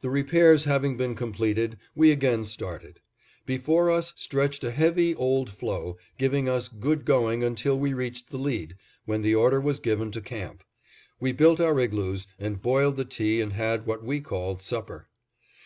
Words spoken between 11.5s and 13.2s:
our igloos, and boiled the